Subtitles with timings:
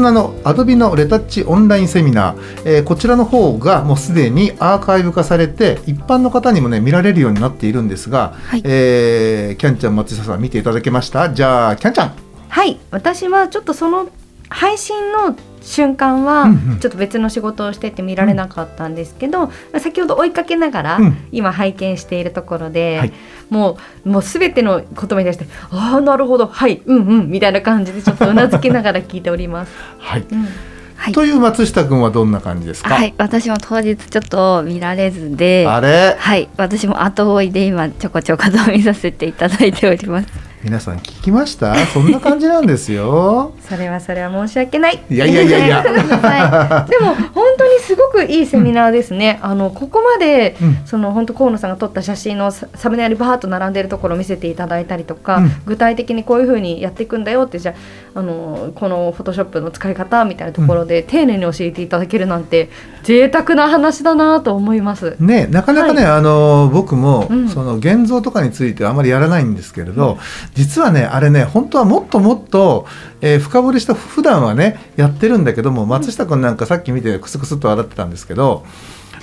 [0.00, 8.62] のあの Adobe のレタッチオンラインセミナー、えーこちらの方がもうすでにアーカイブ化されて一般の方にもね見られるようになっているんですが、はい。
[8.64, 11.30] えーキャンちゃん松下さん見ていただけました？
[11.32, 12.12] じゃあキャンちゃん。
[12.48, 12.78] はい。
[12.90, 14.08] 私はちょっとその
[14.48, 15.36] 配信の
[15.66, 16.78] 瞬間はうんうん。
[16.80, 23.12] ちょっと別の仕事をしてて見られなかったんですけど、先ほど追いかけながらうん今拝見しているところで、はい。
[23.50, 26.46] もうもうすべての言葉に対して「ああなるほど。
[26.46, 26.82] はい。
[26.86, 29.72] うんうん」みたいな感じでちょっとうなずきながら聞いております。
[29.98, 30.48] はい、うん。
[30.96, 31.12] はい。
[31.12, 33.14] という松下君はどんな感じですか、はい。
[33.18, 36.16] 私も当日ちょっと見られずであれ？
[36.18, 36.48] はい。
[36.56, 40.28] 私も後追いで今ちょこちょこと見させていただいております
[40.64, 41.74] 皆さん聞きました？
[41.86, 43.52] そんな感じなんですよ。
[43.60, 45.00] それはそれは申し訳ない。
[45.08, 45.84] いやいやいやいや。
[45.84, 49.38] ごめんなさ でも本当にすごくいいセミナーですね。
[49.42, 50.78] あのここまで、うん。
[50.84, 55.52] その本当河野さんが撮った写真のササムネイルバーッと並んでるところを見せていただいたりとか、うん。
[55.66, 57.74] 具体的にこういう風にやっていくんだよってじゃ
[58.14, 62.70] ああのこのフォトショップの使い方みたいなところで、丁寧に教えていただけるなんて
[63.04, 65.14] 贅沢な話だなと思います。
[65.20, 67.48] ね、なかなかね、あの僕も、うん。
[67.48, 70.18] その現像とかについてはあまりやらないんですけれど、
[70.56, 72.86] 実はねあれね本当はもっともっと、
[73.20, 78.64] えー深掘りした普段はねやってるんだけども松下君なんかさっき見てクスクスっと笑ってたんですけど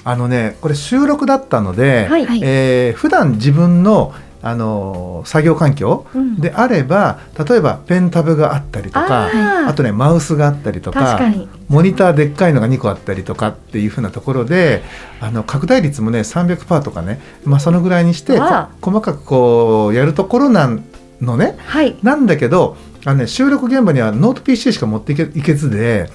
[0.03, 2.25] あのねこれ収録だったので、はい。
[2.25, 2.41] はい。
[2.43, 4.13] えー普段自分の
[4.45, 6.39] あの作業環境うん。
[6.39, 9.29] であれば例えばペンタブがあったりとか
[9.67, 11.47] あとねマウスがあったりと確かに。
[11.69, 14.83] モニターでっかいのが2個あったりとかっていうふうなところで
[15.21, 20.83] あの拡大率もね300%とかね、まあ、そのぐらいにして細かくこうやるところなん
[21.23, 21.95] のねはい。
[22.03, 26.09] なんだけどあの、ね、収録現場にはノート PC しか持っていけいけずで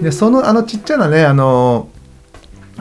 [0.00, 1.88] でそのあのちっちゃなねあの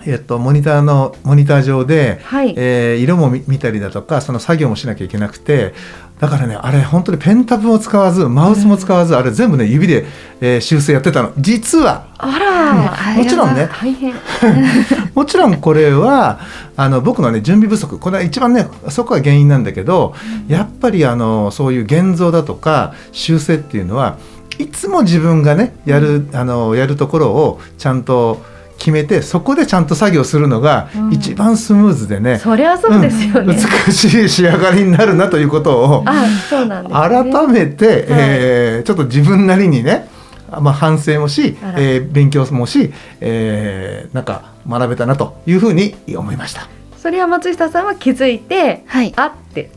[0.06, 2.54] えっと、モニターのモニター上で、はい。
[2.58, 5.74] えー色も見見たりだとかその作業もしなきゃいけなくて
[6.20, 10.06] だからねあれ本当にペンタブも使わずマウスも使わず、あれ全部ね指で、
[10.42, 11.32] えー修正やってたの。
[11.38, 13.70] 実はあら、うんもちろんね。
[13.72, 14.14] 大変。
[15.14, 16.40] もちろんこれは
[16.76, 18.00] あの僕のね準備不足。
[18.00, 20.16] これは一番ねそこが原因なんだけど
[20.48, 24.18] やっぱりあのそういう現像だとか修正っていうのは
[24.58, 28.42] いつも自分がねやるあのやるところをちゃんと
[28.84, 33.56] 決めてそこでちゃんと作業するのがうん一番スムーズでね、そりゃそうですよね。
[33.88, 37.00] 美しい仕上がりになるなということをあ、そうなんです、ね。
[37.34, 40.10] 改めて、えーちょっと自分なりにね、
[40.52, 46.68] まあ、反省もしえー勉強もし、えーなんか学べたなというふうに思いました。
[46.98, 49.72] それは松下さんは気づいて、はいあって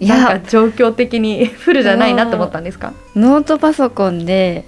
[0.00, 2.92] いなんかや状況的にフルじゃないなって思ったんですか？
[3.16, 4.64] ノートパソコンで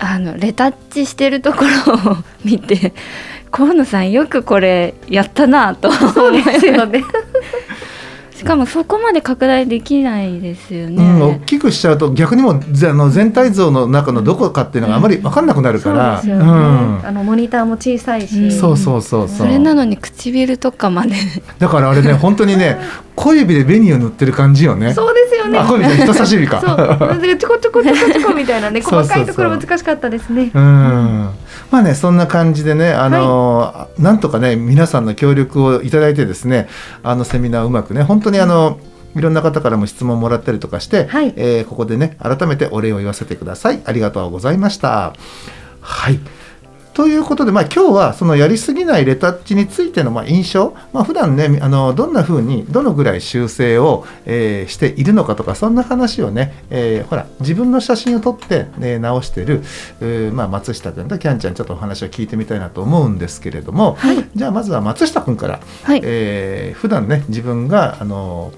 [0.00, 2.94] あのレタッチしてるところを見て
[3.50, 7.04] 河野さんよくこれやったなと思いますよね。
[8.40, 12.54] しかもそこまで拡大できないですようん、ね大、きくしちゃうと逆にもあ
[12.94, 16.22] の全体像の中のどこかっていうのがあまり分かんなくなるから、あ
[17.12, 18.44] のモニターも小さいし。
[18.44, 21.14] うんそうそうそうそうそれなのに唇とかまで
[21.58, 22.78] だからあれね 本当にね
[23.14, 24.94] 小指で紅を塗ってる感じよね。
[24.94, 25.58] そうですよね。
[25.58, 26.60] あ小指人差し指か。
[26.60, 27.18] そう。
[27.20, 30.50] でちょこちょこちょこちょこみたいなね、細かいところ難しかったですね。
[30.54, 31.28] うん
[31.70, 36.68] まあねそんな感じでねあの、なんとかね皆さんの協力をいただいてですね
[37.02, 38.80] あのセミナーをうまくね本当にあの、
[39.16, 41.32] いろんな方からも質問もらったりとかして、はい。
[41.36, 43.80] えーここでね改めてお礼を言わせてください。
[43.84, 45.14] ありがとうございました。
[45.80, 46.20] はい
[46.94, 59.62] ということで、まあ、今日はそのやりすぎないレタッチについてのまあ印象、まあ普段ねあのどんな風にどのぐらい修正を、えーしているのかとかそんな話をね、えーほら自分の写真を撮って、ね、直してる、
[60.00, 64.28] えーまあ、松下君とキャンちゃんにちょっとお話を聞いてみたいなと思うんですけれども、はい。
[64.34, 66.00] じゃあまずは松下君から、はい。
[66.02, 68.52] えー普段ね自分があの、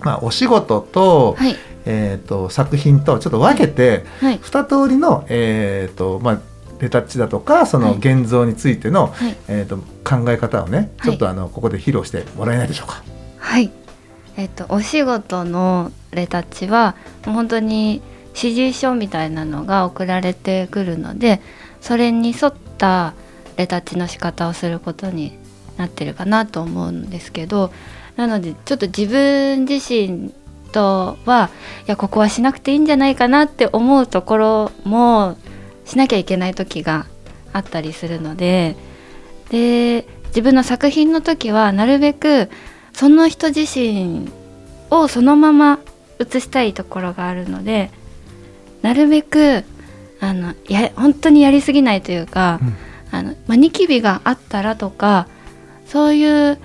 [0.00, 1.56] まあ、お仕事と,、はい。
[1.84, 4.38] えー、と作品とちょっと分けて、はい。
[4.38, 6.40] 2通りの、えーとまあ、
[6.80, 9.36] レタッチだとかそのはい現像についての、はい。
[9.48, 11.10] えー、と考え方をねはい。
[11.10, 13.02] ちょっとあのここで披露してもらえないでしょうか。
[13.38, 13.70] はい。
[14.36, 16.94] えっと、お仕事のレタッチは
[17.24, 18.02] 本当に
[18.36, 21.40] 指示書みたいなのが送られてくるので
[21.80, 23.14] それに沿った
[23.56, 25.38] レタッチの仕方をすることに
[25.78, 27.72] なってるかなと思うんですけど
[28.16, 30.32] なのでちょっと自分自身
[30.72, 31.50] とは
[31.86, 35.38] いやここはしなくていいんじゃないかなって思うところも
[35.86, 37.06] しなきゃいけない時が
[37.52, 38.76] あったりするので
[39.50, 42.50] で自分の作品の時はなるべく
[42.92, 44.30] その人自身
[44.90, 45.78] をそのまま
[46.18, 47.90] 写したいところがあるので
[48.82, 49.64] なるべく
[50.20, 52.76] あのや本当にやりすぎないというか、うん。
[53.10, 55.28] あのまあ、ニキビがあったらとか
[55.86, 56.58] そういう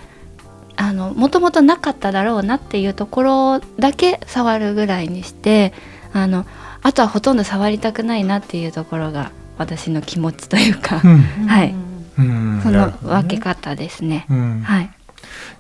[0.76, 5.74] あのもともとなかっただろうなっていうところだけ触るぐらいにして
[6.14, 6.46] あの
[6.84, 11.18] あとはほとんど触りたくないなっていうところが私の気持ちというか、うん。
[11.48, 11.76] はい。
[12.18, 12.60] うん。
[12.64, 14.26] その分け方ですね。
[14.30, 14.62] うん。
[14.62, 14.92] はい。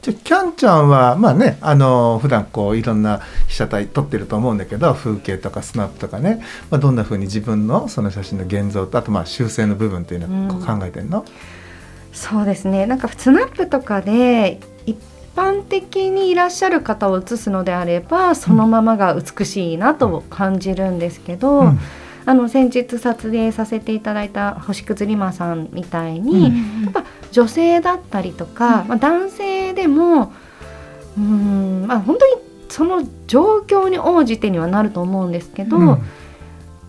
[0.01, 11.25] じゃあキャンちゃんはまあねあの普段こういろんな被写体撮ってると思うんだけど風景とかスナップとかね、まあ、どんな風に自分のその写真の現像とあとまあ修正の部分っていうのを考えてんの、
[12.13, 12.85] そうですね。
[12.87, 14.97] なんかスナップとかで一
[15.35, 21.79] 般的にいらっしゃる方を写すのであればそのままが美しいなと感じるんですけど、うん。
[22.23, 26.83] あの先日撮影させていただいた星屑リマさんみたいに、うん。
[26.83, 30.31] やっぱ女性だったりとか、まあ、男性でも
[31.17, 35.87] うーん、まあ、本当にその状況に応じてにはなると思うんですけど、うん。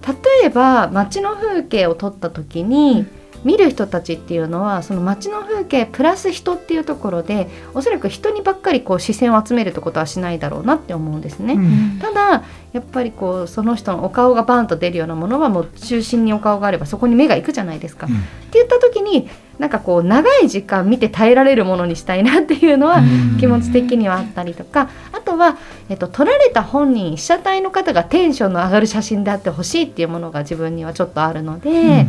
[0.07, 3.07] 例えば街の風景を撮った時に、
[3.45, 11.55] 見る人たちっていうのはその街の風景プラス人っていうところでおそらく人にばっかりこう視線を集めるってことはしないだろうなって思うんですね。
[11.55, 18.07] うんただやっぱりこうその人のお顔がバンと出るようなものはもう中心にお顔があればそこに目が行くじゃないですか。
[18.09, 18.19] うんっ
[18.53, 25.57] て言った時になんかこう長い時間見て耐えられるものにしたいなっていうのはうん気持ち的にはあったりとかあとは、
[25.89, 32.07] えっと、撮られた本人被写体の方がテンションの上がる写真であってほしいっていうものが自分にはちょっとあるので、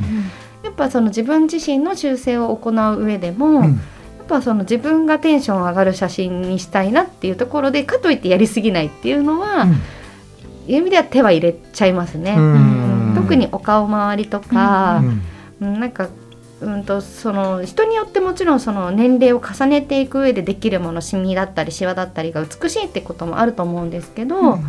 [0.64, 3.64] やっぱその自分自身の修正を行う上でも、うん。
[3.64, 3.70] や
[4.26, 9.66] っぱその自分がテンション上がる写真にしたいなっていうところでかといってやりすぎないっていうのは、
[10.66, 12.36] いう意味では手は入れちゃいますね。
[12.38, 13.14] うん。
[13.16, 15.08] 特にお顔周りとか、うん。
[15.08, 16.10] うんなんか
[16.64, 24.60] うんとその人によってもちろんその年齢を重ねていく上でできるものシミだったりシワだったりが美しいってこともあると思うんですけど、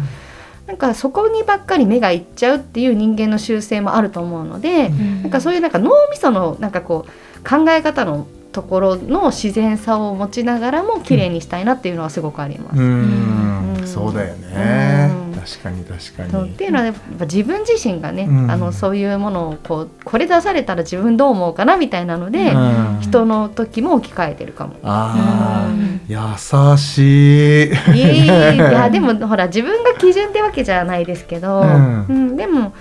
[0.67, 12.81] なんかそこにばっかり目がいっちゃうっていう人間の習性もあると思うので、なんかそういうなんか脳みそのなんかこう考え方のところの自然さを持ちながらも綺麗にしたいなっていうのはすごくあります。
[12.81, 13.77] うん。
[13.81, 13.87] うん。
[13.87, 15.11] そうだよね。
[15.13, 15.35] うん。
[15.35, 16.51] 確かに確かに。
[16.51, 18.51] っていうのはやっぱ自分自身がね、うん。
[18.51, 22.99] あのそういうものをこうこれ出されたら自分どう思うかなみたいなので、うん。
[23.01, 24.77] 人の時も置き換えてるかも。
[24.85, 26.01] あうん。
[26.07, 28.25] ー優しい。
[28.25, 32.07] いやでもほら自分が基準ってわけじゃないですけど、うん。
[32.09, 32.37] うん。
[32.37, 32.73] でも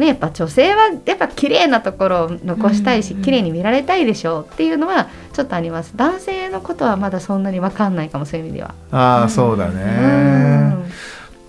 [0.00, 5.92] ねやっぱ女性はやっぱ綺麗なところを残したいし、うん綺麗に見られたいでしょうっていうのはちょっとあります。
[5.94, 8.74] 男性のことはまだそんなに分かんないかもそういう意味では。
[8.90, 10.84] ああそうだうねん。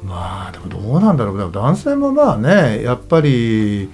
[0.03, 1.37] まあでもどうなんだろう。
[1.37, 3.89] でも男性もまあねやっぱり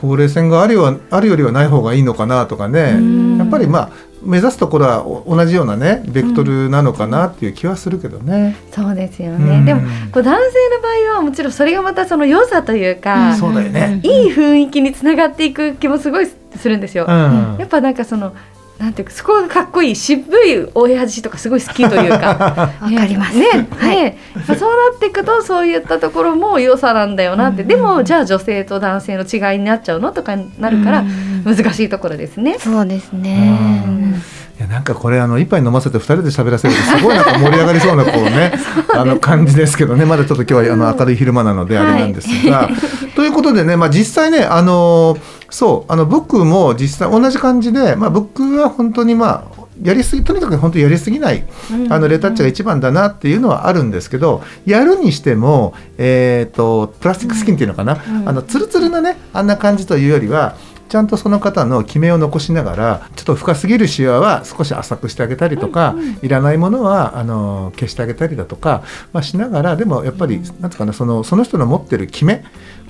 [0.00, 3.38] ほうれい線があるようあるよりはない方がいいのかなとかね、うん。
[3.38, 3.90] やっぱりまあ
[4.24, 8.56] 目指すところはお同じようなねベクトルなのかなっていう気はするけどね。
[8.72, 9.64] そうですよね、うん。
[9.64, 14.00] でもこう男性の場合はもちろんそれがまたその良さというか、うんそうだよね。
[14.02, 17.06] いい雰囲気につながっていく気もすごいするんですよ。
[17.08, 17.56] うん。
[17.58, 18.34] やっぱなんかその
[18.78, 22.72] なんていうかそこがかっこいい渋い親父とかすごい好きというか。
[22.82, 23.38] わかります。
[23.38, 31.44] ねね、まあそうなっていくとそういったところも良さなんだよなって、でもじゃあ女性と男性の違いになっちゃうのとかになるからうん。
[31.44, 32.56] 難しいところですね。
[32.58, 33.84] そうですね。
[33.86, 34.22] うん
[34.58, 38.52] いやなんかこれあの一杯飲ませて二人で喋らせるとすごいなんか盛り上がりそうなこうね
[38.94, 40.04] あの感じですけどね。
[40.04, 42.68] まだちょっと今日はあの明るい昼間なのであれなんですが、
[43.16, 45.16] ということでねまあ実際ねあの
[45.50, 51.44] そうあの僕も実際同じ感じでまあ僕は本当にまあやりすぎとにかく本当にやりすぎない
[51.88, 58.28] あのレタッチが一番だなっていうのはあるんですけどやるにしても、えー、とプラスチックスキンっていうのかな、うん。
[58.28, 60.54] あのツルツルなねあんな感じというよりは
[60.88, 72.44] ちゃんとその方の決めを残しながらちょっと深すぎるシワは少し浅くしてあげたりとか、いらないものはあの消してあげたりだとか、まあ、しながらでもやっぱり、なんていうかなそのその人の持ってる決め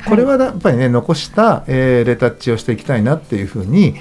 [0.08, 3.94] これはやっぱりね残した、えーレタッチをしていきたいなっていうふうに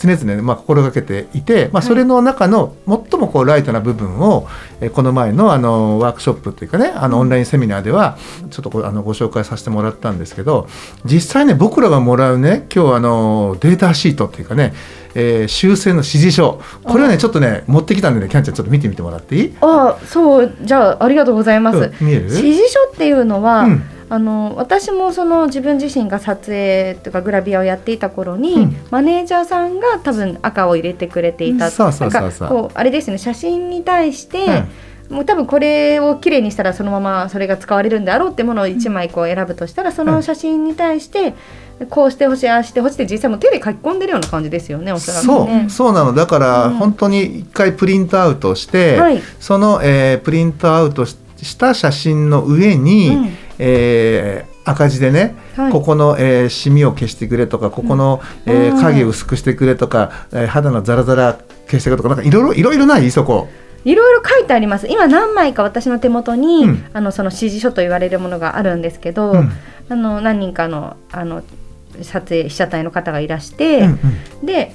[0.00, 4.48] 常々、まあ、心がけていて、まあ、それの中の最もこうライトな部分を、
[4.80, 8.16] えーこの前のあのワークショップというかねあのオンラインセミナーでは
[8.50, 10.68] ちょっとあのご紹介させてもらったんですけど
[11.04, 14.72] 実際ね僕らがもらうね今日あのデータシートっていうかね、
[15.14, 16.60] えー修正の指示書。
[16.84, 22.22] これはねちょっとね持ってきたんでねキャンちゃんちょっと見てみてもらっていい、あそうじゃあありがとうございます、うん見える？
[22.22, 28.76] 指示書っていうのは、うんあの私もその自分自身が撮影とかグラビアをやっていた頃に、うん。
[28.90, 31.70] マネージャーさんが多分赤を入れてくれていた、うん。
[31.70, 32.48] そうそうそうそう。
[32.48, 34.64] なんかこうあれですね写真に対して、
[35.10, 41.34] もう多分これを綺麗にしたらそのままそれが使われるんであろうってものを1枚こう選ぶとしたらその写真に対して
[41.88, 45.68] こうしてほしいああしてほしいって実際もう手で書き込んでるような感じですよねおそらくそう、ね。
[45.68, 46.12] そうなの。
[46.14, 46.74] だから、うん。
[46.74, 49.22] 本当に一回プリントアウトして、はい。
[49.38, 55.72] その、えープリントアウトしした写真の上に、うんえー赤字でね、はい。
[55.72, 58.82] ここの、えーシミを消してくれとかここの、えーうん。
[58.82, 63.10] 影を薄くしてくれとか、えー肌のザラザラ消してくれとかなんかいろいろいろいろない？
[63.10, 63.48] そこ。
[63.84, 64.86] いろいろ書いてあります。
[64.88, 66.84] 今何枚か私の手元に、うん。
[66.92, 69.50] あのその指示書と言われるものがあるんですけど、うん。
[69.88, 71.42] あの何人かのあの
[72.02, 74.00] 撮影被写体の方がいらして、うん
[74.40, 74.46] うん。
[74.46, 74.74] で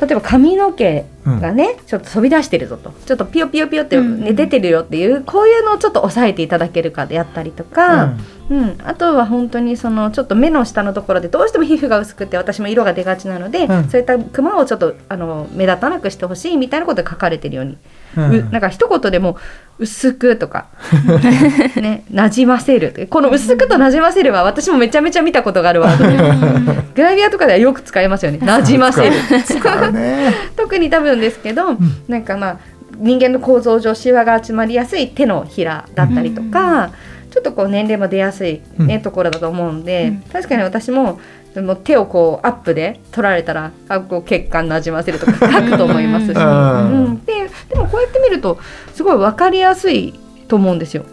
[0.00, 2.92] 例えば髪の毛がね、ちょっと飛び出してるぞと。
[3.04, 4.20] ちょっとピヨピヨピヨって、うん。
[4.20, 8.14] ね出てるよっていうこういうのをちょっと抑えていただけるかであったりとか、
[8.48, 8.78] うん。
[8.84, 13.88] あとは本当にそのちょっと目の下のところでどうしても皮膚が薄くて私も色が出がちなので、うん。
[13.88, 17.76] そういったクマをちょっとあの目立たなくしてほしいみたいなことが書かれてるように、
[18.16, 18.34] うん。
[18.34, 19.36] うなんか一言でも
[19.78, 20.66] 薄くとか。
[21.80, 23.08] ね馴染ませる。
[23.10, 26.82] この薄くと馴染ませるは私もめちゃめちゃ見たことがあるワードで。
[26.94, 28.38] グラビアとかではよく使いますよね。
[28.42, 29.12] 馴染ませる。
[30.56, 31.76] 特に多分ですけど、
[32.08, 32.58] なんかまあ
[32.96, 36.90] 人間の構造上シワが集まりやすい手のひらだったりとか、
[37.30, 39.02] ちょっとこう年齢も出やすい、ねうん。
[39.02, 40.16] ところだと思うんで、うん。
[40.32, 41.20] 確かに私も
[41.56, 47.04] もう手をこうアップで取られたらあこう血管なじませるとか 書くと思いますし、うん。
[47.04, 47.24] うん。
[47.24, 48.58] ででもこうやって見ると
[48.94, 50.14] すごい分かりやすい
[50.46, 51.04] と思うんですよ。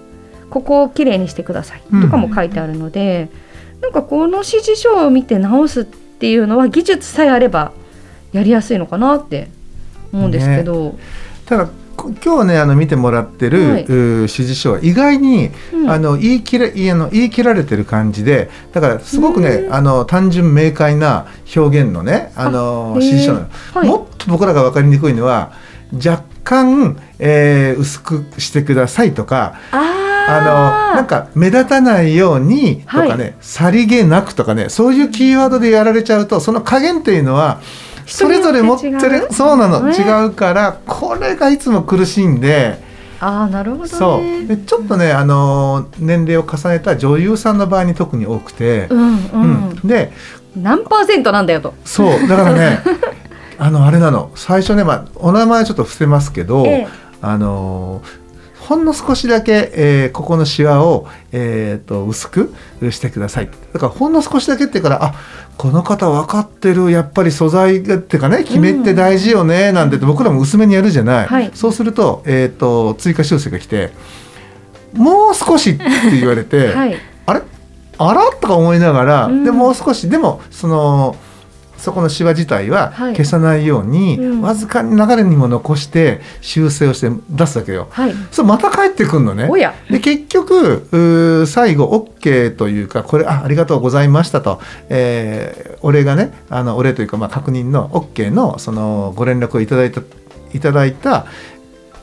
[0.49, 1.81] ここをきれいにしてください。
[2.01, 3.29] とかも書いてあるので、
[3.81, 7.71] なんかこの指示書を見て直すっていうのは技術さえあれば
[8.31, 9.49] やりやすいのかなって
[10.13, 10.95] 思うんですけど、
[11.45, 13.85] ただこ今日ねあの見てもらってる、はい。
[13.85, 15.89] う指示書は意外に、うん。
[15.89, 23.87] あの言い切れ言いあの言い切られてる感じでだからすごくねうんあの単純明快な表現のねあの指示書なの、はい。
[23.87, 25.53] もっと僕らが分かりにくいのは
[25.93, 37.61] 若干、えー薄くしてくださいとかああのなんか目立たないようにとかね、はさりげなくとかねそういうキーワードでやられちゃうとその加減っていうのは
[38.05, 39.27] それぞれ持ってる？
[39.31, 42.83] そうなの、ね違うからこれがいつも苦しいんで。
[43.19, 43.89] あーなるほどね。
[43.89, 44.47] そう。
[44.47, 49.87] でちょっとねあの年齢を重ねた女優さんの場合に特に多くて、うんうん、うん。
[49.87, 50.11] で
[50.55, 51.73] 何パーセントなんだよと。
[51.85, 52.27] そう。
[52.27, 52.79] だからね
[53.57, 54.31] あのあれなの。
[54.35, 56.87] 最初ね、まあ、お名前ちょっと伏せますけど、ええ。
[57.21, 58.01] あの
[58.67, 62.53] ほんの少しだけ、えーここのシワを、えー、と薄く
[62.91, 63.49] してください。
[63.73, 65.15] だからほんの少しだけって言うからあ
[65.57, 66.89] この方分かってる。
[66.91, 71.51] やっぱり素材がっていうかね決めって大事よね、なんて僕らも薄めにやるじゃない、はい。
[71.53, 73.91] そうすると,、えー、と追加修正が来て
[74.93, 76.97] もう少しって言われて、 はい。
[77.25, 77.41] あれ？
[77.97, 78.31] あら？
[78.31, 79.43] とか思いながら、うん。
[79.43, 80.09] でもう少し。
[80.09, 81.15] でもその
[81.77, 87.87] そこのシワ自体ははい消さないように、うんわずかに流れにも残して修正をして出すわけよ。
[87.89, 88.13] はい。
[88.31, 89.57] それまた帰ってくるのねお。
[89.57, 89.73] や。
[89.89, 100.01] で結局最後 OK というかこれあありがとうございましたと、えー、お礼がねあのお礼というか、まあ、確認の OK のそのご連絡をいただいた
[100.53, 101.25] いただいた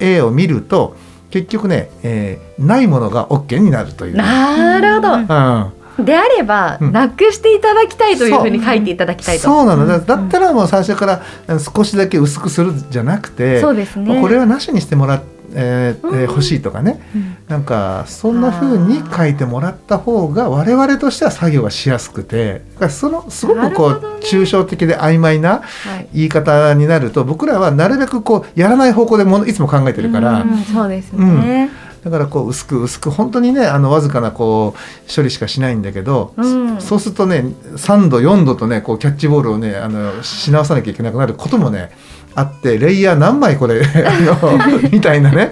[0.01, 0.97] 絵を見ると
[1.31, 4.17] 結局ね、えーないものが OK になるという。
[4.17, 5.15] なるほど。
[5.15, 6.93] うんであれば、うん。
[6.93, 9.43] なくしていただきたいというふうに書いていただきたいと。
[9.43, 9.87] そうなの。
[9.87, 11.23] だだったらもう最初から
[11.59, 14.21] 少しだけ薄くするじゃなくてそうですね。
[14.21, 15.23] これはなしにしてもらっ
[15.55, 17.01] えーえーうん欲しいとかね。
[17.15, 17.37] うん。
[17.49, 23.99] なんかそんな風に書いてもらった方が我々としては作業がしやすくてそのすごくこう、ね。
[24.23, 26.09] 抽象的で曖昧なはい。
[26.15, 31.71] 言い方になると僕らはなるべくこうやらない方向でものいつも考えてるから、うんそうですね。
[32.05, 36.81] だからこう薄く薄く本当にねあのわずかなこう処理しかしないんだけど、うん。
[36.81, 37.45] そうするとね
[37.77, 41.93] 3度4度とねこうキャッチボールをねあのし直さなきゃいけなくなることもね
[42.35, 43.83] あってレイヤー何枚これ
[44.91, 45.51] みたいなね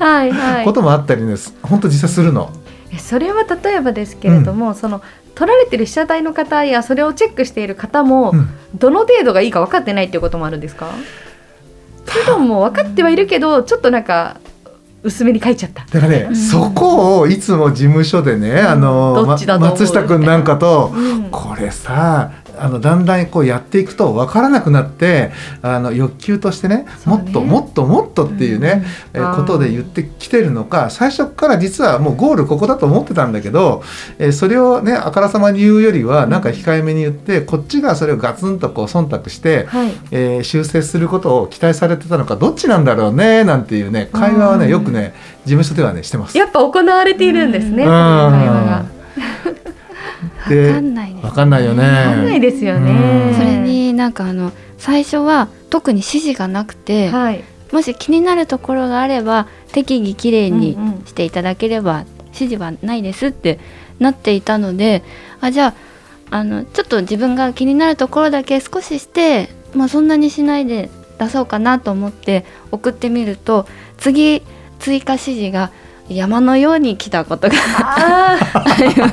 [0.00, 0.64] はいはい。
[0.64, 2.50] こともあったりね本当実際するの。
[2.92, 5.02] えそれは例えばですけれども、その
[5.34, 8.48] 取られてる被写体の方やそれをチェックしている方も、うん。
[8.74, 10.88] どの程度がいいか分かってないっていうこともあるんですか？
[12.06, 14.38] それとも分かってはいるけどちょっとなんか
[15.02, 15.84] 薄めに書いちゃった。
[15.84, 16.36] だからね、ん。
[16.36, 21.30] そこをいつも事務所でね、あのま松下君なんかと、うん。
[21.30, 26.86] これさあのだんだんこうやっていくと分からなくなってあの欲求としてねね。
[27.04, 28.84] もっともっともっとっていうね、
[29.14, 33.82] えあーことで言ってきてるのか最初から実はもうゴールここだと思ってたんだけど、
[34.18, 39.90] えーそれをねあからさまに言うよりはなんか控えめに言ってこっちがそれをガツンとこう忖度して、はい。
[40.10, 46.36] えー修正することを期待されてたのかどっちなんだろうねなんていうね会話はねよくね事務所ではねしてます。
[46.36, 47.88] やっぱ行われているんですね、うん。
[47.88, 48.98] 会話が。
[50.48, 51.20] でわかんないね。
[51.22, 51.82] わかんないよね。
[51.82, 53.34] わかんないですよね。
[53.36, 60.76] それになんかあの最初は特に指示がなくて、はい、もし気になるところがあれば適宜きれいに
[61.06, 63.58] していただければ指示はないですって
[63.98, 65.02] なっていたので
[65.40, 65.74] あじゃ
[66.30, 74.42] ああのちょっと自分が気になるところだけ少しして、まあ、そんなにしないで出そうかなと思って送ってみると次
[74.78, 75.72] 追加指示が
[76.08, 78.38] 山のように来たことがあ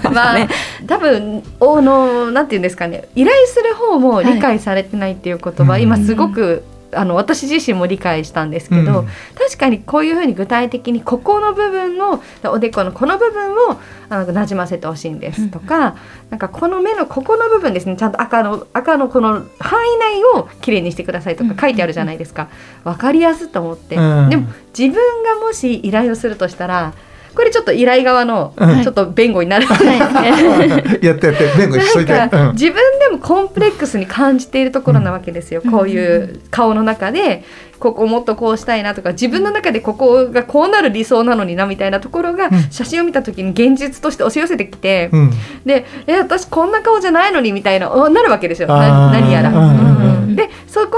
[0.06, 0.48] あ、まあ、
[0.88, 5.84] 多分、おの、なんていうんですかね、依頼する方も理解されてないっていう言葉、はい。
[5.84, 6.64] 今すごく。
[6.98, 9.08] あの私自身も理解したんですけど、うん。
[9.38, 13.78] 確かにこういうふうに具体的にここの部分のおでこのこの部分を
[14.08, 15.98] あのなじませてほしいんですとか、
[16.30, 22.48] なんかこの目のここの部分ですねちゃんと赤の赤のこの範囲内をきれいにしてくださいとか書いてあるじゃないですか、
[22.86, 24.30] わかりやすいと思って、うん。
[24.30, 26.94] でも自分がもし依頼をするとしたら
[27.36, 28.84] これちょっと依頼側のうん。
[28.84, 29.68] ちょっと弁護になる、
[31.02, 32.14] やってやって弁護しといて。
[32.14, 32.52] なんかうん。
[32.54, 35.72] 自分でもコンプレックスに感じているところなわけですよ、うん。
[35.72, 37.44] こういう顔の中で
[37.80, 42.72] ここもっとこうしたいなとか自分の中でここがこうなる理想なのになみたいなところがうん。
[42.72, 45.32] 写真を見た時に現実として押し寄せてきて、うん。
[45.66, 48.68] で「え私こんな顔じゃないのに」みたいなおなるわけですよ。
[48.68, 49.52] 何やら。
[50.36, 50.94] でそこに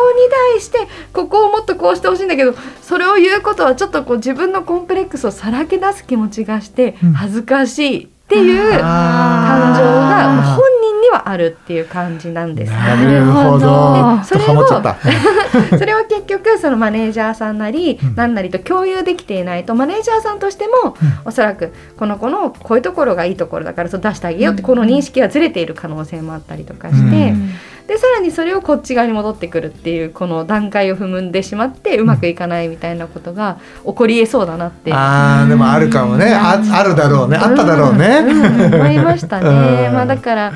[0.53, 0.79] 対して
[1.13, 7.13] ここをもっとこうしてほしいんだけどそれを言うことはちょっとこう自分のコンプレックスをさらけ出す気持ちがしてうん。
[7.13, 12.71] 恥ずかしいっていう感情が本人にはあるっていう感じなんです。
[12.73, 14.21] なるほど。
[14.25, 14.67] それを。
[15.79, 18.15] それは結局そのマネージャーさんなりうん。
[18.15, 27.51] 何なりと共有できていないとマネージャーさんとしてもおそらくこの子のこういうところがいいところだからそう出してあげようってこの認識がずれている可能性もあったりとかして、うん
[27.87, 34.93] でさらにそれをこっち側に戻ってくるっていうこの段階を踏むんでしまってうまくいかないみたやなことが起こりえそうだなって。
[34.93, 36.33] ああでもあるかもね。
[36.33, 37.37] ああるだろうね。
[37.37, 38.21] あっただろうね。
[38.21, 39.87] んん思いましたね。
[39.87, 40.53] うんまあだからやっ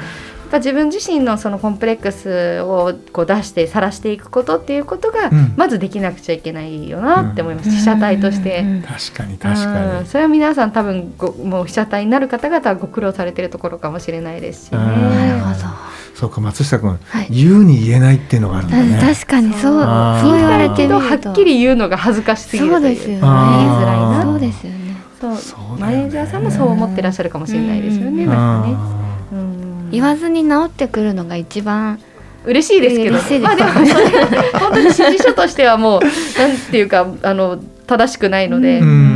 [0.52, 8.66] ぱ自分自身のそのコンプレックスをこう出して晒していくことっていうことがうんまずできなくちゃいけないよなって思います、被写体として。
[8.86, 10.00] 確かに確かに。
[10.00, 14.78] うんそれは皆さん多分ごもう被写体になる方々はご苦労されてるところかもしれないですしね。
[14.78, 15.56] うんなるほど、
[16.16, 17.28] そうか松下君、はい。
[17.30, 19.00] 言うに言えないっていうのがあるんだね。
[19.02, 19.62] 確かにそう。
[19.62, 20.36] そう。
[20.36, 21.00] 言われてみると。
[21.00, 23.20] はっきり言うのが恥ずかしすぎるそうですよね。
[23.24, 24.80] あーそうですよね。
[25.20, 28.10] そうそうだよねマネージャーさんもそう思ってらっしゃるかもしれないですよね。
[28.10, 28.18] うん。
[28.18, 28.28] ね。
[28.30, 28.64] あ
[29.34, 29.92] うん。
[29.92, 32.00] 言わずに治ってくるのが一番
[32.46, 33.70] 嬉しいですけど、嬉しいですまあでも
[34.60, 36.02] 本当に指示書としてはもう
[36.40, 39.11] なんていうかあの正しくないので、ーうん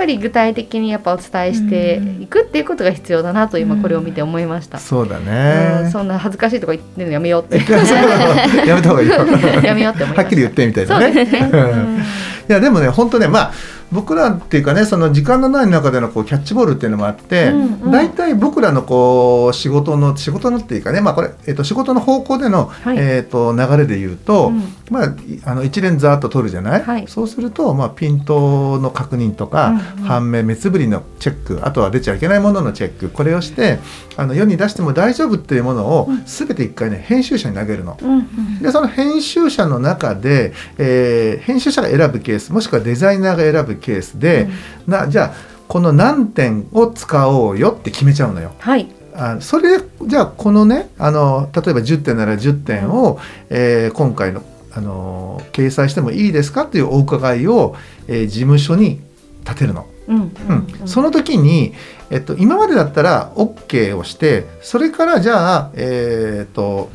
[0.00, 4.78] ぱり具体的にやっぱお伝えしていくっていうことが必要だなと今これを見て思いました。
[4.78, 5.90] そうだうんね。
[5.92, 7.58] そんな恥ずかしいとこ言ってるのやめようって
[8.66, 9.16] やめた方がいいよ。
[9.62, 10.04] やめようって。
[10.04, 11.12] はっきり言ってみたいなね。
[11.12, 11.50] ね。
[11.52, 11.66] うんう
[11.98, 12.02] ん
[12.48, 13.52] いやでもね本当ねまあ
[13.92, 17.90] 僕らっていうかねその時間のない中でのこうキャッチボールっていうのもあってうんうん。
[17.90, 22.96] 大体、僕らのこう仕事の仕事のっていうかねまあこれ、えっと仕事の方向での、はい。
[22.98, 24.62] えっと流れで言うと、うん。
[24.90, 27.06] まあいあの一連ざーっと取るじゃない、はい。
[27.08, 29.82] そうするとまあピントの確認とか、うんうん。
[30.04, 33.78] 判明目つぶりのチェックあとは出ちゃいけないもののチェックこれをして
[34.16, 36.22] あの世に出しても大丈夫っていうものをうん。
[36.24, 37.98] 全て一回ね編集者に投げるの。
[38.00, 38.58] うん。
[38.60, 44.48] でその編集者の中で、えー編集者が選ぶケースもしくはデザイナーが選ぶケースで、
[44.86, 48.52] なじゃあこの何点を使おうよって決めちゃうのよ。
[48.58, 48.88] はい。
[49.14, 53.18] あそれでじゃあこのねあの例えば10点なら10点を、
[53.50, 57.74] えー今回のあの掲載してもいいですかっていうお伺いを、
[58.06, 59.00] えー事務所に
[59.44, 59.86] 立てるの。
[60.08, 61.72] うんうんその時に、
[62.10, 66.90] えっと、今までだったら OK をしてそれからじゃあえーっと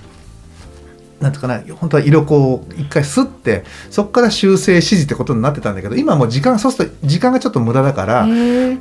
[1.20, 8.28] なんていうかな本当は色粉を一回吸ってそこから修正指示ってことになってたんだけど今もう時間そうすると時間がちょっと無駄だから、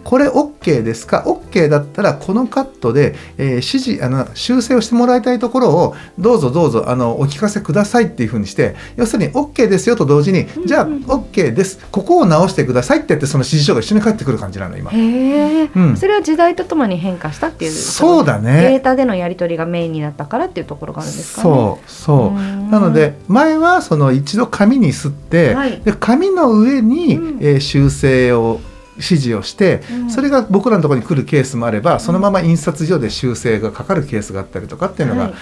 [0.04, 11.84] これ OK ですか？OK だったらこのカットで、えー指示あの修正をしてもらいたいところをどうぞどうぞあのお聞かせくださいっていうふうにして要するに OK ですよと同時に、じゃあ OK です。
[11.90, 14.90] ここを直してくださいって言ってその指示書が一緒に返ってくる感じなの今。
[14.90, 15.96] うん。
[15.96, 18.60] それは時代とともに変化したっていうそうだね。
[18.62, 21.42] データでのやり取りがメインになったからっていうところがあるんですかね。
[21.44, 22.70] そうそううん。
[22.70, 25.80] なので前はその一度紙に吸って、はい。
[25.80, 27.38] で紙の上に、うん。
[27.40, 28.60] えー修正を
[28.96, 30.10] 指示をして、うん。
[30.10, 35.34] それが僕らのところに来るケースもあればそのまま印刷所で修正がかかるケースがあったりとかっていうのが、はい。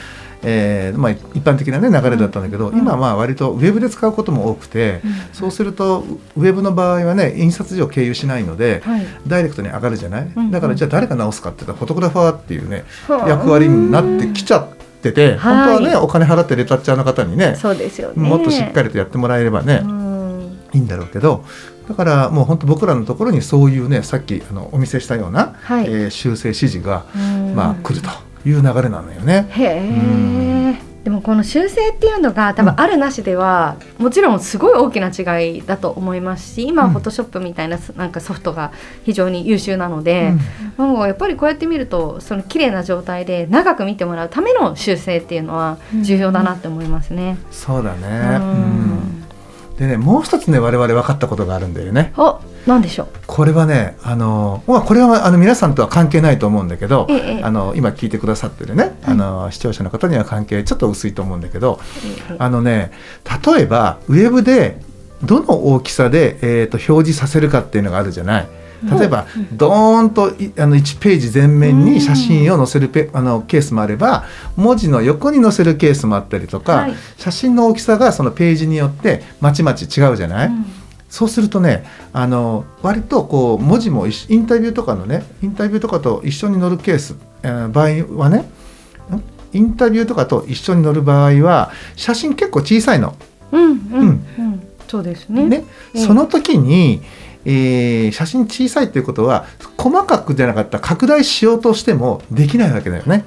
[0.44, 2.78] えーまあ、一般的な、ね、流れだったんだけど、うん。
[2.78, 5.12] 今はまあ割とウェブで使うことも多くて、うん。
[5.32, 6.04] そうすると
[6.36, 9.06] ウェブの場合はね印刷所を経由しないので、はい。
[9.26, 13.28] ダイレクトに上がるじゃない、うんだからじゃあ誰が直すかって言ったらフォトグラファーっていうねはあ。
[13.28, 15.66] 役割になってきちゃってて、はい。
[15.66, 18.28] 本当はねお金払ってレタッチャーの方にねそうですよね。
[18.28, 20.58] もっとしっかりとやってもらえればね、うん。
[20.74, 21.44] いいんだろうけど
[21.88, 25.86] だからもう本当僕らのところにそういうねさっきあのお見せしたような、はい。
[25.86, 27.54] えー修正指示が、うん。
[27.56, 28.08] まあ、来ると
[28.48, 29.48] いう流れなのよね。
[29.50, 36.94] へえでもこの修正っていうのが多分あるなしでは、もちろんすごい大きな違いだと思いますし今はうん。
[36.94, 38.70] フォトショップみたいななんかソフトが
[39.04, 40.32] 非常に優秀なので、
[40.76, 47.36] もうやっぱりこうやって見るとその綺麗な状態で長く見てもらうための修正っていうのは重要だなって思いますね。
[47.50, 48.42] そうだうね、ん。
[48.42, 49.24] うん。
[49.78, 52.12] でねもう一つね我々分かったことがあるんだよね。
[52.16, 53.06] おなんでしょう？
[53.26, 61.80] これはねあの、まあ、これはあの皆さんとは関係ないと思うんだけど、ええあの今聞いてくださってるね、あの視聴者の方には関係ちょっと薄いと思うんだけど
[62.38, 62.92] あのね
[63.44, 64.80] 例えばウェブで
[65.22, 68.48] どの大きさで、えー、と表示させるかっていうのがあるじゃない。
[68.98, 74.24] 例えば、ドーンといあの1ページ全面に写真を載せるペ、あのケースもあれば
[74.56, 76.94] 文字の横に載せるケースもあったりとか、はい。
[77.16, 80.66] 写真の大きさがそのページによってまちまち違うじゃない、うん
[81.12, 88.46] そうするとねあの割とこう文字もインタビューとかのねインタビューとかと一緒に載るケース、えー場合はねん
[89.52, 93.14] インタビューとかと一緒に載る場合は写真結構小さいの。
[93.52, 95.44] うんうんうんそうですね。
[95.44, 97.02] ね、ええその時に、
[97.44, 99.44] えー写真小さいっていうことは
[99.76, 103.26] 細かくじゃなかったら拡大しようとしてもできないわけだよね。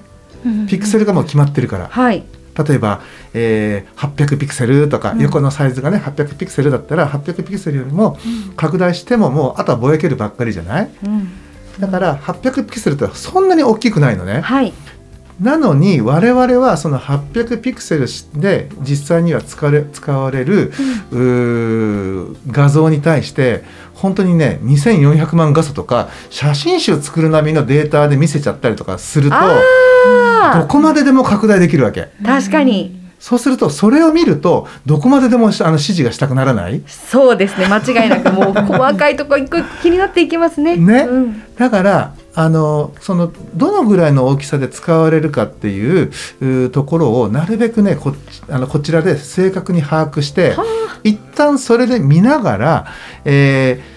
[0.68, 1.88] ピクセルがもう決まってるから。
[1.88, 2.24] はい。
[2.58, 3.02] 例えば、
[3.34, 8.18] えー800ピクセルとか、うん横のサイズがね800ピクセルだったら800ピクセルよりも
[8.56, 10.90] 拡大してももうあとはぼやけるばっかりじゃない？
[11.06, 11.30] うん
[11.80, 14.40] だから800ピクセルってそんなに大きくないのね。
[14.40, 14.72] はい。
[15.40, 18.08] なのに我々はその800ピクセル
[18.40, 20.72] で実際には使われ使われる、
[21.12, 32.04] うー画像に対して本当にね2400万画素とか写真集作る並みのデータで見せちゃったりとかするとどあこまででも拡大できるわけ。
[32.04, 33.04] あ確かに。
[33.20, 36.82] そうするとそれを見るとどこまででもあの指示がしたくならない。
[36.88, 37.66] そうですね。
[37.66, 40.76] 間違いなくもう細かいとこ一個気になっていきますね。
[40.76, 41.08] ね。
[41.10, 41.56] うん。
[41.56, 46.04] だからあのそのどのぐらいの大きさで使われるかってい
[46.64, 48.14] うところをなるべくねこ
[48.50, 50.66] あのこちらで正確に把握しては
[51.04, 52.88] 一旦それで見ながら、
[53.24, 53.96] えー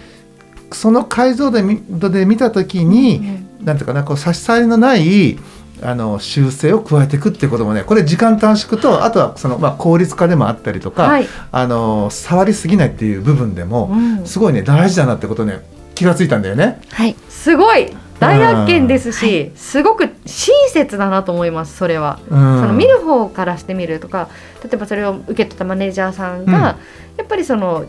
[0.72, 3.22] その解像度で見度で見た時に、
[3.62, 5.38] なんていうかなこう差し障りのない
[5.82, 11.26] あの修正を加えていくっていうこともねこれ時間短縮とあとはその、まあ、効率化でもあったりとか、はい。
[11.52, 14.26] あの触りすぎないっていう部分でも、うん。
[14.26, 15.60] すごいね大事だなってことね
[15.94, 16.80] 気がついたんだよね。
[16.90, 17.16] はい。
[17.28, 22.18] すごい大発見ですし、すごく親切だなと思いますそれは。
[22.28, 22.60] うん。
[22.60, 24.28] その見る方からしてみるとか
[24.64, 26.78] 例えばそれを受け取ったマネージャーさんが、
[27.16, 27.84] やっぱりその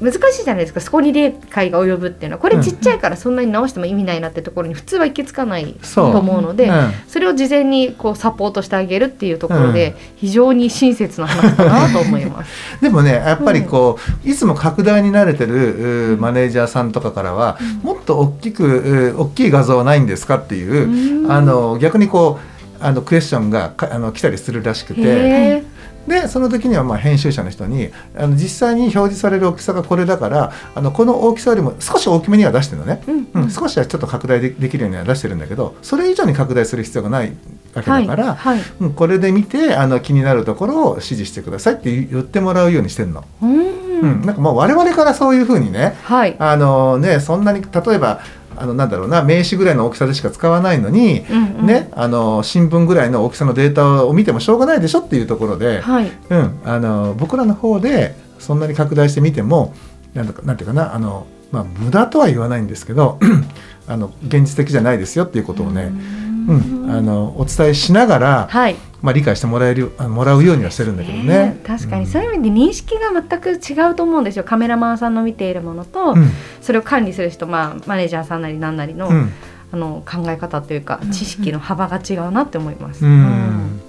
[0.00, 0.80] 難しいじゃないですか。
[0.80, 2.42] そこに理解が及ぶっていうのは。
[2.42, 6.72] これちっちゃいからそんなに直しても意味ないなってところに普通は行き着かないと思うので、う。
[6.72, 6.92] ん。
[7.08, 12.50] それを事前にこうサポートしてあげるっていうところで、非常に親切な話だなと思います。
[12.82, 21.32] でもねやっぱりこう、いつも拡大に慣れてるうマネージャーさんとかからは、もっと大きくう大きい画像はないんですかっていう、うん。
[21.32, 22.38] あの逆にこ
[22.80, 25.62] うあのクエスチョンがかあの来たりするらしくて
[26.06, 33.28] でその時にはまあ編集者の人にあの実際に表示される大きさがこれだからあのこの大きさよりも少し大きめには出してるのね、うん。
[33.34, 37.32] うん、少しはちょっと拡大でできるようには出してるんだけどそれ以上に拡大する必要がない
[37.74, 38.58] わけだから、はい。
[38.58, 38.64] はい。
[38.80, 43.24] うん、これで見てあの気になるところを指示してくださいって言ってもらうようにしてるの。
[43.42, 43.84] うん。
[44.00, 46.36] うん、なんかもう我々からそういうふうにねはい。
[46.38, 48.20] あのねそんなに例えば
[48.56, 51.66] あのなんだろうな名刺ぐらいの大きさでしか使わないのに、うんうん。
[51.66, 56.10] ね、あの新聞ぐらいの大きさのデータを見てもしょうがないでしょっていうところで、はい。
[56.30, 59.74] うん、あの僕らの方でそんなに拡大してみても
[60.14, 63.18] なんだかなんていうかなあの、まあ、無駄とは言わないんですけど
[63.86, 71.24] あの現実的じゃないですよっていうことをね、うん、あのお伝えしながら、はいまあ、理解してもらえるあもらうようにはしてるんだけどね。
[71.24, 72.06] ね確かに。
[72.06, 74.44] そういう意味で認識が全く違うと思うんですよ。
[74.44, 76.30] カメラマンさんの見ているものと、うん。
[76.62, 79.30] それを管理する人、まあ、マネージャーさんなりなんなりの,、うん。
[79.72, 83.04] あの考え方というか知識の幅が違うなって思います。
[83.04, 83.12] うん。
[83.12, 83.80] うん。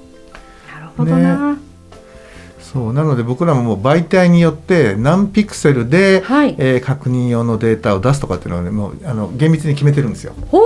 [0.73, 1.57] なるほどな、
[2.59, 2.93] そう。
[2.93, 6.55] なので僕らももう媒体によって何ピクセルで、はい。
[6.57, 10.33] えー確認用のデータを出すとかっていうのはねもうあの厳密に決めてるんですよ。
[10.51, 10.61] ほう、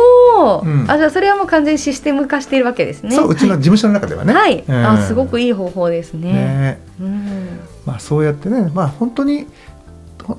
[0.63, 3.15] うんあじゃあそれはもう完全にシステム化しているわけですね。
[3.15, 4.34] そううちの事務所の中ではね。
[4.34, 6.34] はい、うんあすごくいい方法ですね。
[6.34, 9.47] ねうんまあ、そうやってね、まあ、本当に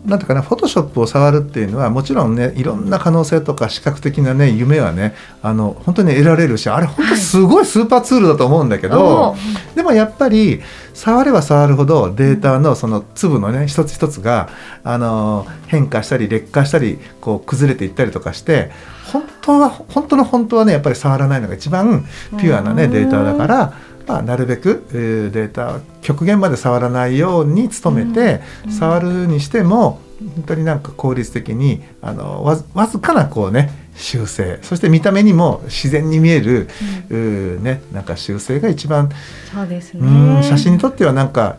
[0.05, 9.37] なんていうかなフォトショップを触るっていうのはもちろんねいろんな可能性とか視覚的なね夢はねあの本当に得られるしあれ本当すごいスーパーツールだと思うんだけど、
[9.75, 10.61] でもやっぱり
[10.95, 14.49] 触れば触るほどデータのその粒のね一つ一つが
[14.85, 18.71] あの変化したり劣化したりこう崩れていったりとかして
[19.12, 22.05] 本当は本当の本当はねやっぱり触らないのが一番
[22.38, 23.89] ピュアなねデータだから。
[24.07, 30.01] まあ、なるべく、えー、データ極限まで触らないように努めて、触るにしても
[30.35, 36.69] 本当になんか効率的にあのわわずかなこうね修正そして見た目にも自然に見える、
[37.09, 39.11] うん、ね、なんか修正が一番
[39.53, 41.59] そうですね写真にとってはなんか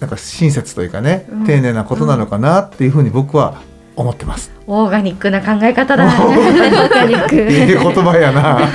[0.00, 3.62] なんか親切というかね、うん、丁寧なことなのかなっていうふうに僕は
[3.96, 4.50] 思ってます。
[4.66, 6.04] オーガニックな考え方だ。
[6.26, 7.36] オーガニック。
[7.36, 8.68] いい言葉やな。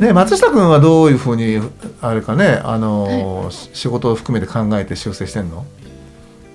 [0.00, 1.60] ね、松下君はどういうふうに
[2.00, 5.64] あれかねあの、はい、仕事を含めて考えて修正してんの？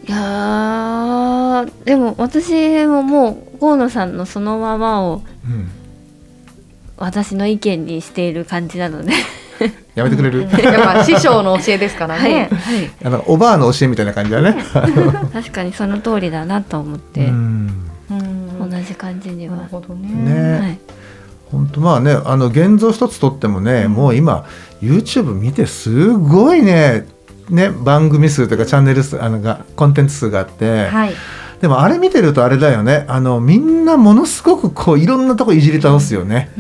[0.08, 5.70] いやでも私ももう河野さんのそのままを、うん、
[6.98, 9.14] 私の意見にしている感じなので。
[9.96, 10.52] やめてくれる、 やっ
[10.96, 12.78] ぱ師匠の教えですからね、はい。
[12.78, 14.56] はい、あのおばあの教えみたいな感じだね。
[15.34, 17.30] 確かにその通りだなと思って。
[18.10, 19.58] 同じ感じには。
[19.58, 20.10] なるほどね。
[20.10, 20.80] ね、はい
[21.52, 24.46] 本当まあねあの現像一つとってもね、うん、もう今
[24.82, 27.08] YouTube 見てすごいね
[27.50, 31.14] ね番組数というかチャンネル数あのがコンテンツ数があって、はい、
[31.62, 36.52] でもあれ見てるとあれだよねあのみんなものすごくこういろんなとこいじり倒すよね。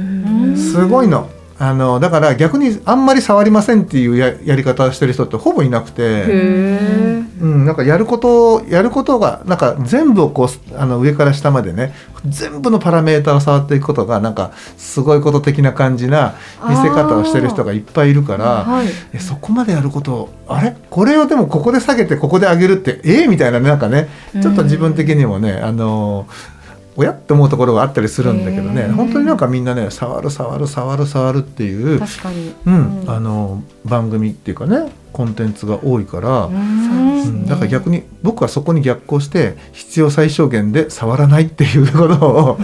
[0.55, 1.29] すごいの。
[1.61, 11.93] あのだから逆にあんまり触りませんっていうややり方してる人ってほぼいなくて、うん、なんかやることやることがなんか全部をこうあの上から下までね
[12.25, 16.35] 全部のパラメータを触っていくことがなんかすごいこと的な感じな
[16.69, 20.77] 見せ方をしてる人がいっぱいいるから、はい、えそこまでやることあれ？
[20.89, 23.25] これをでもここで下げてここで上げるってええ？
[23.25, 24.07] ー、みたいなねなんかね
[24.41, 26.58] ちょっと自分的にもねあのー
[26.99, 42.59] 親って思うところがあったりするんだけどね本当になんかみんなね触る触る触る触るっていう確かに、うん、うん、あの番組っていうかねコンテンツが多いから、うん、だから逆に僕はそこに逆行して必要最小限で触らないっていう ことを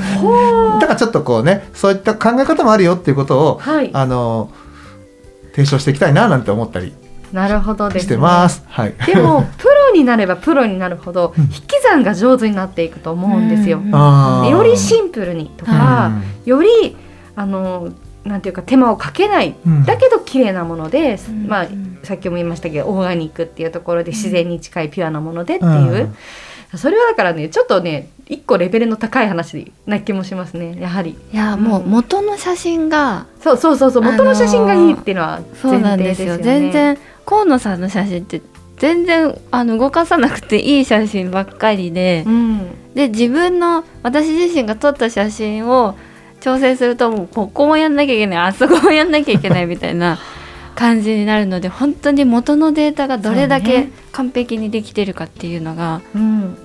[0.81, 4.51] だからちょっとこうねそういった考え方もあるよっていうことを、はい、あの
[5.53, 6.93] 提唱していきたいななんて思ったり
[7.33, 8.63] なるほどです、ね、してます。
[8.67, 8.93] はい。
[9.05, 13.79] でもプロになればプロになるほど引き算が上手になっていくと思うんですよ。
[13.79, 16.11] よりシンプルにとか、
[16.45, 16.95] より
[17.35, 17.89] あの
[18.23, 21.67] なんていうか手間をかけない、だけど綺麗なもので、まあ
[22.03, 26.15] さっきも言いましたけどオーガニックっていうところで自然に近いピュアなものでっていう。
[26.77, 31.15] それはだからねちょっとね一個レベルの高い話な気もしますねやはり。
[31.31, 36.43] いやもう元の写真が、そうそうそうそう元の写真がいいっていうのは前提ですよね。
[36.43, 38.41] 全然河野さんの写真って
[38.77, 45.97] 全然あの動かさなくていい写真ばっかりで、うん、で自分の私自身が撮った写真を
[46.41, 50.19] 調整するともうここもやんなきゃいけないあそこもやんなきゃいけないみたいな
[50.75, 56.57] 感じになるので本当に元のデータがどれだけ完璧にできてるかっていうのが、うん、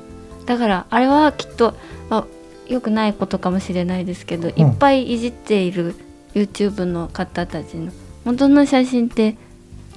[0.47, 1.75] だからあれはきっと、
[2.09, 5.95] まあ、よくないことかもしれないですけど、うん、いっぱいいじっている
[6.35, 7.93] YouTube の方たちの
[8.25, 9.37] 元の写真って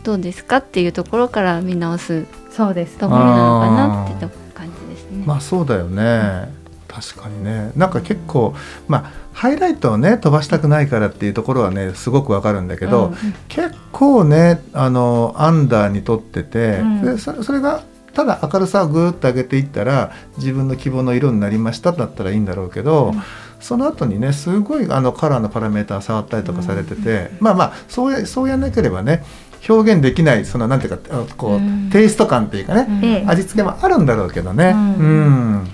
[0.03, 2.97] どうですかっていうところから見直すそうです。
[2.97, 5.23] ところなのかなって感じですね。
[5.25, 7.71] まあそうだよね、うん、確かにね。
[7.75, 8.53] なんか結構
[8.87, 13.15] まあハイライトをね飛ばしたくないからっていうところはねすごくわかるんだけど、うん、
[13.47, 23.21] 結構ねあのアンダーにとってて、うん、でそれがただ明るさをぐーっと上げていったら自分の希望の色になりましただったらいいんだろうけど、うん、
[23.59, 29.23] その後にねすごいあのカラーのパラメーター触ったりとかされてて、まあまあそうやそうやんなければね
[29.67, 34.73] 表現できないそのなんていうかこう、うん、テイスト感っていうかね、うん、味付けもあるんだろうけどね。
[34.75, 35.67] うん、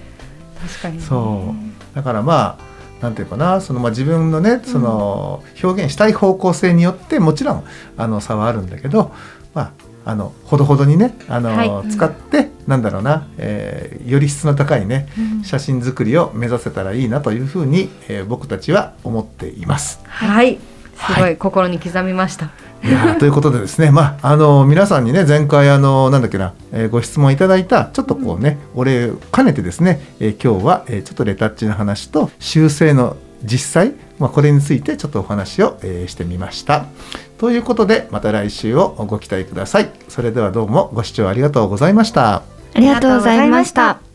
[0.62, 1.54] 確かに、そ
[1.94, 1.96] う。
[1.96, 7.64] だからまあなんていうかなそのまあ自分のねその表現したい方向性によってもちろん
[7.98, 9.12] あの差はあるんだけど、
[9.54, 9.72] まあ
[10.06, 15.08] あのほどほどにねあの、はい、使って、なんだろうな、えー、より質の高いね、
[15.44, 20.00] 写真作りを目指せたらいいなというふうに、えー、僕たちは思っています。
[20.06, 20.58] はい。
[20.96, 22.46] すごい心に刻みました。
[22.46, 22.54] いや
[23.20, 36.86] ということでですね、まあ、あの皆さんにね前回あのなんだっけな、えー、ご質問いただいたちょっとこうね、うん、お礼兼ねてですね、えー、今日は、えー、ちょっとレタッチの話と修正の実際、まあ、これについてちょっとお話を、えー、してみました。
[37.38, 39.92] ということでまた来週をご期待ください。
[40.10, 42.44] それではどうもご視聴ありがとうございました。
[42.74, 44.09] ありがとうございました。